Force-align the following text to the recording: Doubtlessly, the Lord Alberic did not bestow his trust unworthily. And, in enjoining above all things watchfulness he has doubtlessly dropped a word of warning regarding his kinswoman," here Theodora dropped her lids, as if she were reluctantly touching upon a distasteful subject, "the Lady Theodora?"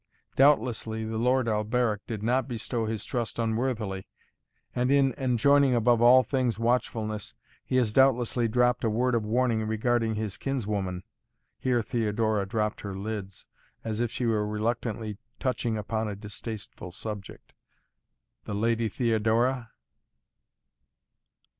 Doubtlessly, 0.35 1.05
the 1.05 1.19
Lord 1.19 1.47
Alberic 1.47 2.07
did 2.07 2.23
not 2.23 2.47
bestow 2.47 2.87
his 2.87 3.05
trust 3.05 3.37
unworthily. 3.37 4.07
And, 4.75 4.89
in 4.89 5.13
enjoining 5.15 5.75
above 5.75 6.01
all 6.01 6.23
things 6.23 6.57
watchfulness 6.57 7.35
he 7.63 7.75
has 7.75 7.93
doubtlessly 7.93 8.47
dropped 8.47 8.83
a 8.83 8.89
word 8.89 9.13
of 9.13 9.23
warning 9.23 9.63
regarding 9.67 10.15
his 10.15 10.37
kinswoman," 10.37 11.03
here 11.59 11.83
Theodora 11.83 12.47
dropped 12.47 12.81
her 12.81 12.95
lids, 12.95 13.45
as 13.83 14.01
if 14.01 14.09
she 14.11 14.25
were 14.25 14.47
reluctantly 14.47 15.19
touching 15.37 15.77
upon 15.77 16.07
a 16.07 16.15
distasteful 16.15 16.91
subject, 16.91 17.53
"the 18.45 18.55
Lady 18.55 18.89
Theodora?" 18.89 19.69